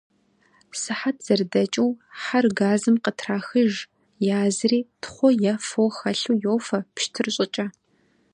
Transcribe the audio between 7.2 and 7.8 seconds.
щӏыкӏэ.